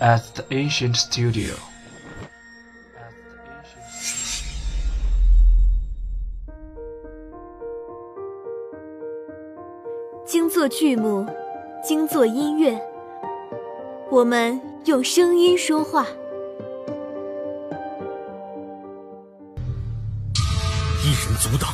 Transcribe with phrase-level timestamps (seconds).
[0.00, 1.54] at the ancient studio.
[10.26, 11.26] 精作剧目，
[11.82, 12.80] 精作音乐，
[14.10, 16.06] 我们用声音说话。
[21.04, 21.72] 一人阻挡，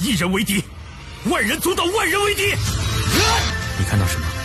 [0.00, 0.62] 一人为敌；
[1.30, 2.42] 万人阻挡，万人为敌。
[3.78, 4.35] 你看到什么？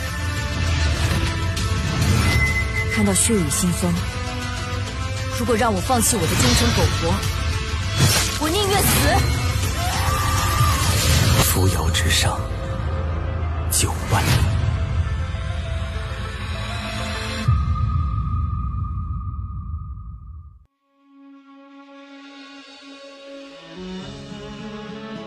[2.92, 3.92] 看到血雨腥风。
[5.40, 7.14] 如果让我放弃我的忠诚苟活，
[8.42, 8.92] 我宁愿死。
[11.46, 12.40] 扶摇直上，
[13.72, 14.28] 九万里。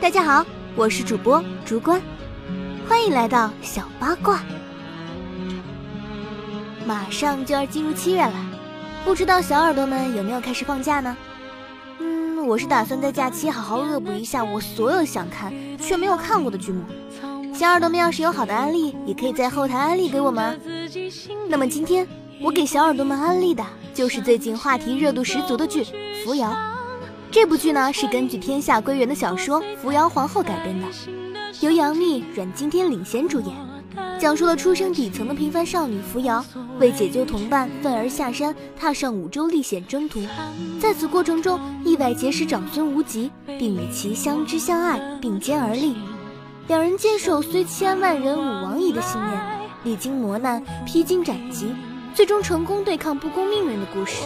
[0.00, 0.44] 大家好，
[0.76, 2.00] 我是主播竹关，
[2.88, 4.44] 欢迎来到小八卦。
[6.86, 8.34] 马上就要进入七月了，
[9.04, 11.16] 不知道小耳朵们有没有开始放假呢？
[11.98, 16.82] 嗯，我是打算在假期好好恶补一下我所有想看却没有看过的剧目。
[17.54, 20.60] 小耳朵们要是有好的安利，也可以在后台安利给我们。
[21.48, 22.06] 那么今天
[22.42, 25.84] 我给小耳朵们安利的就是最近话题热度十足的剧
[26.24, 26.50] 《扶摇》。
[27.30, 30.86] 这部剧呢是根据天下归元的小说《扶摇皇后》改编的，
[31.60, 33.54] 由杨幂、阮经天领衔主演，
[34.18, 36.44] 讲述了出生底层的平凡少女扶摇
[36.78, 40.20] 为解救同伴愤而下山，踏上五洲历险征途，
[40.80, 45.94] 在此过程中意外结识长孙无极，并与其相知相爱，并肩而立。
[46.68, 49.40] 两人坚守虽千万人吾往矣的信念，
[49.84, 51.74] 历经磨难，披荆斩棘，
[52.14, 54.22] 最终成功对抗不公命运的故事。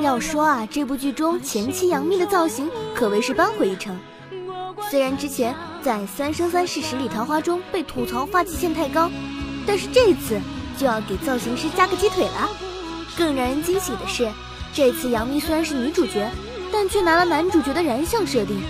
[0.00, 3.96] 要说啊，这部剧中前期杨幂的造型可谓是扳回一城。
[4.88, 9.10] 虽然之前在《三生三世十里桃花》中被吐槽发际线太高，
[9.66, 10.40] 但是这次
[10.78, 12.48] 就要给造型师加个鸡腿了。
[13.16, 14.30] 更让人惊喜的是，
[14.72, 16.30] 这次杨幂虽然是女主角，
[16.72, 18.60] 但却拿了男主角的燃相设定，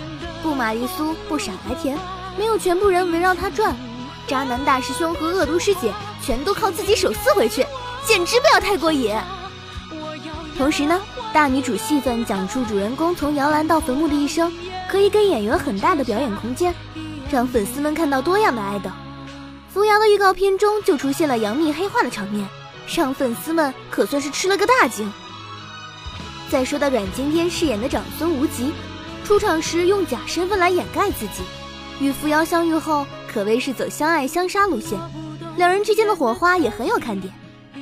[0.41, 1.97] 不玛丽苏，不傻白甜，
[2.37, 3.75] 没有全部人围绕她转，
[4.25, 7.63] 渣男大师兄和恶毒师姐全都靠自己手撕回去，
[8.05, 9.15] 简直不要太过瘾。
[10.57, 10.99] 同时呢，
[11.31, 14.51] 大女主戏份讲述主人公从摇篮到坟墓的一生，
[14.89, 16.73] 可以给演员很大的表演空间，
[17.29, 18.89] 让粉丝们看到多样的爱豆。
[19.73, 22.47] 扶摇的预告片中就出现了杨幂黑化的场面，
[22.95, 25.11] 让粉丝们可算是吃了个大惊。
[26.49, 28.71] 再说到阮经天饰演的长孙无极，
[29.25, 31.43] 出场时用假身份来掩盖自己，
[31.99, 34.97] 与扶摇相遇后可谓是走相爱相杀路线，
[35.57, 37.33] 两人之间的火花也很有看点，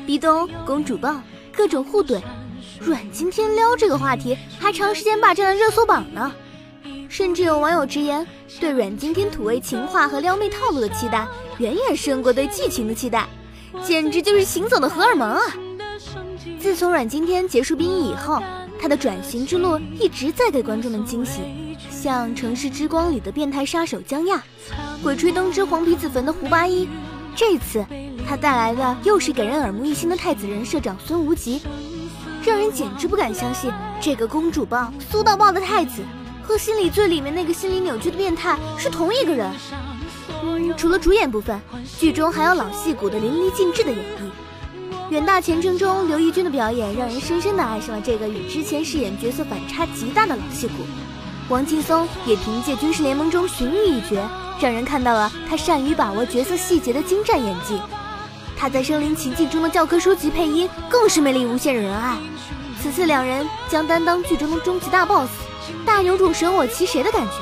[0.08, 1.22] 壁咚、公主抱，
[1.56, 2.20] 各种互怼。
[2.82, 6.34] 阮经天撩这个话题还长时间霸占了热搜榜呢，
[7.16, 8.28] 甚至有网友直言，
[8.60, 11.26] 对阮经天土味情话和撩妹套路的期待
[11.60, 13.26] 远远胜过对剧情的期待，
[13.82, 15.42] 简直就是行走的荷尔蒙啊！
[16.60, 18.44] 自从阮经天结束兵役以后，
[18.82, 21.40] 他的转型之路一直在给观众们惊喜，
[21.90, 24.44] 像《城市之光》里的变态杀手江亚，
[25.02, 26.86] 《鬼吹灯之黄皮子坟》的胡八一，
[27.34, 27.86] 这次
[28.28, 31.62] 他带来的又是给人耳目一新的太子人设长孙无极。
[32.44, 33.72] 让人简直不敢相信，
[34.02, 36.04] 这个公主抱、苏到爆的太子
[36.46, 39.52] 和心理罪里面那个心理扭曲的变态是同一个人。
[40.78, 41.60] 除了主演部分，
[42.00, 45.12] 剧中还有老戏骨的淋漓尽致的演绎。
[45.12, 50.74] 远大前程中，刘奕君的表演让人深深的爱上了这个与之前饰演角色反差极大的老戏骨。
[51.50, 54.30] 王劲松也凭借《军事联盟》中荀彧一角，
[54.60, 57.80] 让人看到了他善于把握角色细节的精湛演技。
[58.58, 62.18] 他在《身临其境》中的教科书级配音更是魅力无限，惹人爱。
[62.82, 65.30] 此次两人将担当剧中的终极大 boss，
[65.86, 67.34] 大扭主舍我其谁的感觉。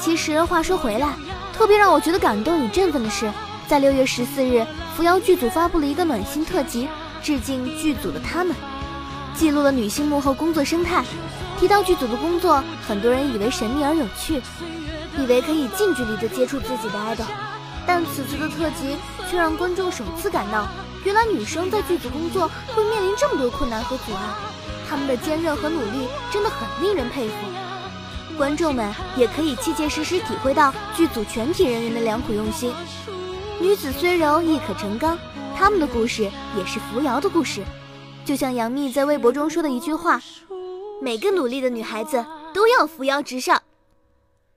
[0.00, 1.14] 其实话说回来，
[1.52, 3.32] 特别让我觉得感动与振奋的是，
[3.66, 6.88] 在六月十四日，扶摇剧组发布了一个暖心特辑，
[7.22, 8.54] 致敬剧组的他们，
[9.34, 11.04] 记录了女性幕后工作生态。
[11.58, 14.42] 提到剧组的工作，很多人以为神秘而有趣，
[15.16, 17.24] 以为可以近距离的接触自己的 idol，
[17.86, 18.96] 但此次的特辑
[19.30, 20.66] 却让观众首次感到。
[21.04, 24.20] 原来女生在剧组工作会面临这么多困难和阻碍，
[24.94, 27.34] 他们的坚韧和努力真的很令人佩服。
[28.38, 32.72] 观众们也可以切切实实体会到剧组全体人员的良苦用心。
[33.60, 35.18] 女子虽柔亦可成钢，
[35.56, 37.60] 他们的故事也是扶摇的故事。
[38.24, 40.20] 就像杨幂在微博中说的一句话
[41.02, 43.60] ：“每个努力的女孩子都要扶摇直上。”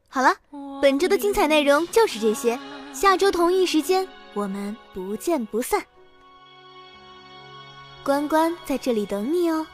[0.08, 0.36] 好了，
[0.80, 2.60] 本周的精彩内容就是这些，
[2.94, 5.84] 下周同一时间我们不见不散。
[8.04, 9.66] 关关在这里等你哦。